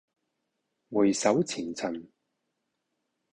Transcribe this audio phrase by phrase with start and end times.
[0.89, 2.07] 回首前塵